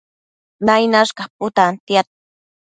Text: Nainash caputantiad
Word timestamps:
Nainash 0.65 1.11
caputantiad 1.17 2.07